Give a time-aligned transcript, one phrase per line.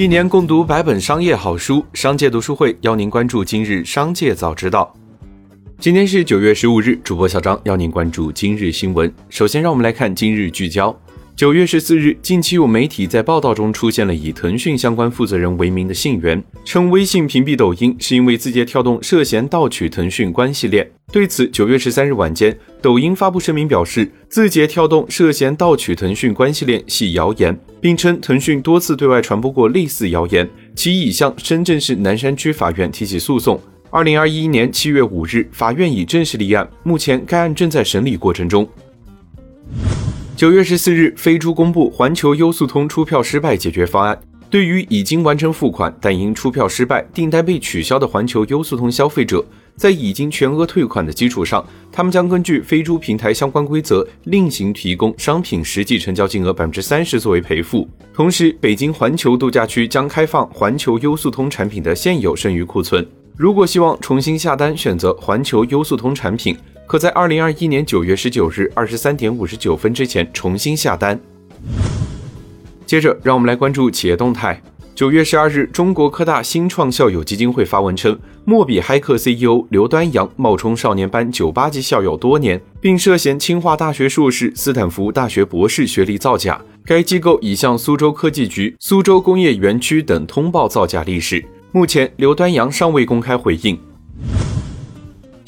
[0.00, 4.90] 一年共读百本商业好书，商界读书会邀您关注今日商界早知道。
[5.78, 9.12] 今天是九月十五日，主播小张邀您关注今日新闻。
[9.28, 10.98] 首先，让我们来看今日聚焦。
[11.40, 20.86] 九月十四日，近期有媒体在报道中出现了以腾讯相关负责人为名的信源，称微信屏蔽抖音是因为字节跳动涉嫌盗取腾讯关系链。
[21.10, 30.46] 对此，九月十三日晚间，抖音发布声明表示，字节跳动涉嫌盗取腾讯关系链系谣言，并称腾讯多次对外传播过类似谣言，
[30.76, 33.58] 其已向深圳市南山区法院提起诉讼。
[33.88, 38.68] 二零二一年七月五日，法院已正式立案，目前该案正在审理过程中。
[40.40, 44.18] 九月十四日，飞猪公布环球优速通出票失败解决方案。
[44.48, 49.44] 对于已经完成付款但因出票失败、订单被取消的环球优速通消费者，
[49.76, 57.86] 在已经全额退款的基础上，他们将根据飞猪平台相关规则，另行提供商品实际成交金额百分之三十作为赔付。
[58.14, 63.06] 同时，北京环球度假区将开放环球优速通产品的现有剩余库存。
[63.36, 66.56] 如果希望重新下单选择环球优速通产品，
[66.90, 71.16] 可在二零二一年九月十九日二十三点五十九分之前重新下单。
[72.84, 74.60] 接着，让我们来关注企业动态。
[74.92, 86.60] 九月十二日，中国科大新创校友基金会发文称，墨比嗨客 CEO 刘端阳冒充少年班九八级校友多年，并涉嫌清华大学硕士、斯坦福大学博士学历造假。
[86.84, 91.44] 该机构已向苏州科技局、苏州工业园区等通报造假历史。
[91.70, 93.78] 目前，刘端阳尚未公开回应。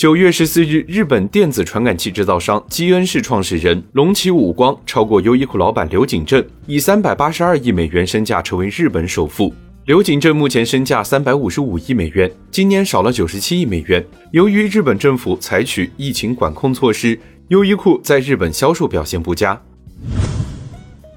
[0.02, 9.54] 九月十四日，日本电子传感器制造商基恩士创始人龙崎武光超过优衣库老板刘景正，以三百八十二亿美元身价成为日本首富。
[9.84, 14.04] 刘景正目前身价三百五十五亿美元，今年少了九十七亿美元。
[14.32, 17.16] 由于日本政府采取疫情管控措施，
[17.50, 19.56] 优衣库在日本销售表现不佳。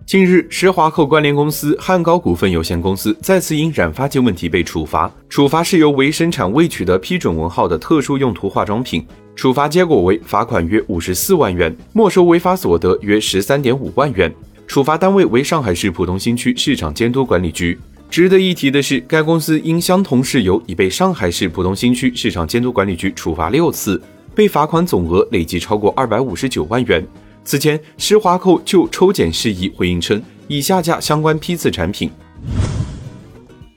[0.06, 9.04] 近日，施华蔻关联公司汉高股份有限公司再次因染发剂问题被处罚，处罚是由为生产未取得批准文号的特殊用途化妆品，
[9.36, 14.32] 处罚结果为罚款约五十四万元，没收违法所得约十三点五万元，
[14.68, 17.76] 处罚单位为上海市浦东新区市场监督管理局。
[18.08, 24.00] 值得一提的是，该公司因相同事由已被上海市浦东新区市场监督管理局处罚六次，
[24.36, 27.04] 被罚款总额累计超过二百五十九万元。
[27.46, 32.10] 此前，施华蔻就抽检事宜回应称，已下架相关批次产品。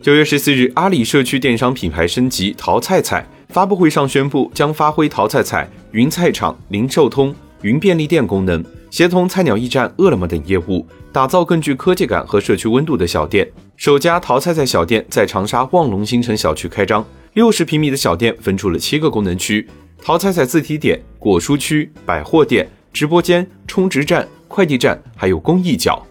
[0.00, 13.46] 九月十四日，阿里社区电商品牌升级淘菜菜发布会上宣布，将发挥淘菜菜云菜场、零售通、云便利店功能，协同菜鸟驿站、饿了么等业务，打造更具科技感和社区温度的小店。
[13.76, 19.68] 首家淘菜菜小店在长沙望龙新城小区开张，六十平米的小店分出了七个功能区：
[20.02, 22.66] 淘菜菜自提点、果蔬区、百货店。
[22.98, 26.04] 直播间、充值站、快递站，还有公益角。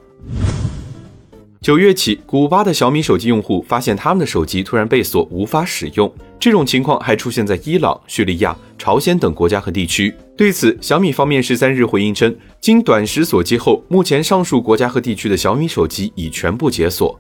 [1.60, 6.10] 九月起，古巴的小米手机用户发现他们的手机突然被锁，无法使用。
[6.40, 10.16] 这种情况还出现在伊朗、叙利亚、朝鲜等国家和地区。
[10.38, 17.20] 对此，小米方面十三日回应称，经短时锁机后，目前上述国家和地区的小米手机已全部解锁。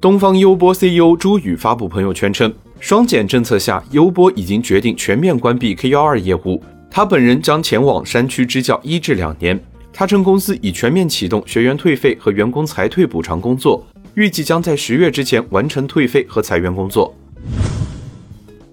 [0.00, 6.62] 东方优播 CEO 朱宇发布朋友圈称，双减政策下，优播已经决定全面关闭 K 幺二业务。
[6.96, 9.62] 他本人将前往山区支教一至两年。
[9.92, 17.14] 他称，公司已全面启动学员退费和员工裁退补偿工作，预计将在十月之前完成退费和裁员工作。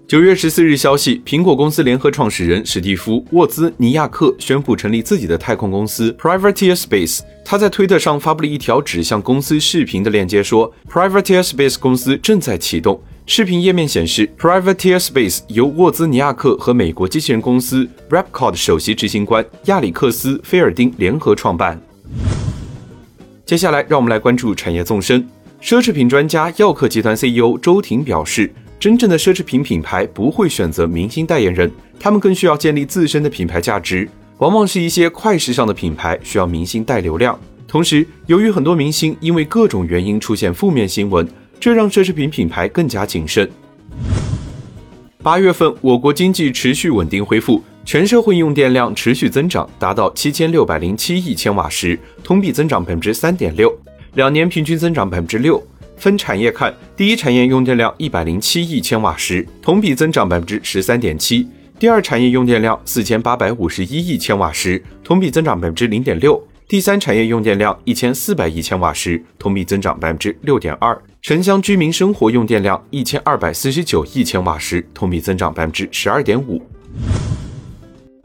[0.06, 7.22] 九月十四日，消息，苹果公司联合创始人史蒂夫·沃兹尼亚克宣布成立自己的太空公司 Privateer Space。
[7.46, 13.02] 他在推特上发布了一条指向公司视频的链接，说 Privateer Space 公司正在启动。
[13.26, 21.82] 视频页面显示，Privateer Space 由沃兹尼亚克和美国机器人公司 Rapcord 首席执行官亚里克斯·菲尔丁联合创办。
[23.46, 25.26] 接下来，让我们来关注产业纵深。
[25.62, 34.10] 奢侈品专家耀客集团 CEO 周婷表示，真正的奢侈品品牌不会选择明星代言人，他们更需要建立自身的品牌价值。
[34.40, 37.40] 往往是一些快时尚的品牌需要明星带流量。
[37.66, 41.26] 同时，由于很多明星因为各种原因出现负面新闻。
[41.62, 43.50] 这让奢侈品品牌更加谨慎。
[45.20, 53.74] 八月份，我国经济持续稳定恢复，全社会用电量持续增长，达到七千六百零七亿千瓦时，同比增长百分之三点六，
[54.16, 55.66] 两年平均增长百分之六。
[56.04, 61.48] 分产业看，第一产业用电量一百零七亿千瓦时，同比增长百分之十三点七；
[61.80, 66.46] 第二产业用电量四千八百五十一亿千瓦时，同比增长百分之零点六。
[66.68, 76.62] 第三产业用电量一千四百亿千瓦时，同比增长百分之六点二；城乡居民生活用电量一千二百四十九亿千瓦时，同比增长百分之十二点五。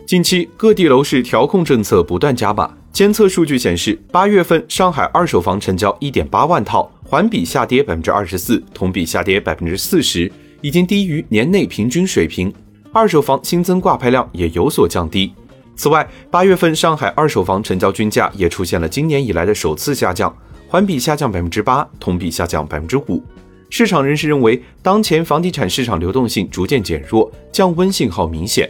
[0.05, 10.31] 近期各地楼市调控政策不断加码，监测数据显示，八月份上海二手房成交一点八万套，环比下跌百分之二十四，同比下跌百分之四十，
[10.63, 12.53] 已经低于年内平均水平。
[12.93, 15.33] 二手房新增挂牌量也有所降低。
[15.77, 20.35] 此外，八月份上海二手房成交均价也出现了今年以来的首次下降，
[20.67, 23.23] 环比下降百分之八，同比下降百分之五。
[23.71, 28.69] 市场人士认为，当前房地产市场流动性逐渐减弱，降温信号明显。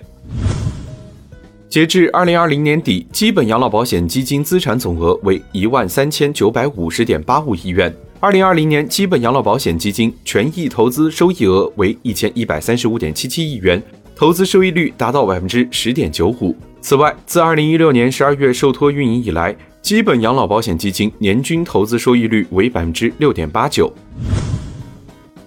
[1.69, 7.95] 截至二零二零年底，基本养老保险基金资产总额为一万三千九百五十点八五亿元。
[8.21, 13.83] 二零二零年基本养老保险基金权益投资收益额为一千一百三十五点七七亿元，
[14.17, 16.57] 投资收益率达到百分之十点九五。
[16.81, 23.93] 此外，自二零一六年十二月受托运营以来，基本养老保险基金年均投资收益率为百分之六点八九。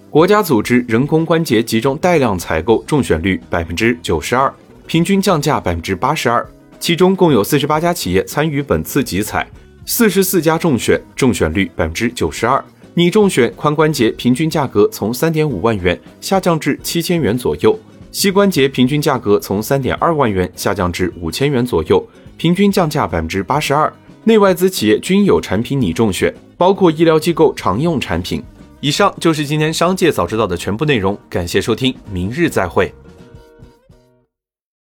[0.08, 4.52] 国家组织人工关节集中带量采购中选率百分之九十二。
[4.86, 6.46] 平均降价百分之八十二，
[6.78, 9.48] 其中共有四十八家企业参与本次集采，
[9.86, 12.62] 四十四家中选，中选率百分之九十二。
[12.94, 17.78] 拟中选髋关节平均价格从三点五万元下降至七千元左右，
[18.10, 22.06] 膝关节平均价格从三点二万元下降至五千元左右，
[22.36, 23.90] 平均降价百分之八十二。
[24.24, 28.42] 内外资企业均有产品拟中选，包括医疗机构常用产品。
[28.80, 32.92] 以上就是今天商界早知道的全部内容，感谢收听，明日再会。